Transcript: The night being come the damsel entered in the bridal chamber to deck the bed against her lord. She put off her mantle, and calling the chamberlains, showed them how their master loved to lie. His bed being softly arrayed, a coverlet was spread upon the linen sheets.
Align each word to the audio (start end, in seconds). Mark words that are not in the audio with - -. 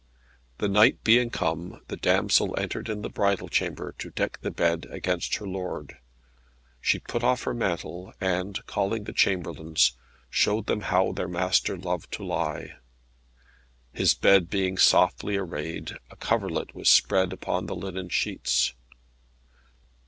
The 0.57 0.67
night 0.67 1.03
being 1.03 1.29
come 1.29 1.79
the 1.87 1.95
damsel 1.95 2.59
entered 2.59 2.89
in 2.89 3.03
the 3.03 3.07
bridal 3.11 3.47
chamber 3.49 3.93
to 3.99 4.09
deck 4.09 4.39
the 4.41 4.49
bed 4.49 4.87
against 4.89 5.35
her 5.35 5.45
lord. 5.45 5.99
She 6.79 6.97
put 6.97 7.23
off 7.23 7.43
her 7.43 7.53
mantle, 7.53 8.11
and 8.19 8.65
calling 8.65 9.03
the 9.03 9.13
chamberlains, 9.13 9.91
showed 10.27 10.65
them 10.65 10.81
how 10.81 11.11
their 11.11 11.27
master 11.27 11.77
loved 11.77 12.11
to 12.13 12.25
lie. 12.25 12.77
His 13.93 14.15
bed 14.15 14.49
being 14.49 14.75
softly 14.75 15.37
arrayed, 15.37 15.99
a 16.09 16.15
coverlet 16.15 16.73
was 16.73 16.89
spread 16.89 17.31
upon 17.31 17.67
the 17.67 17.75
linen 17.75 18.09
sheets. 18.09 18.73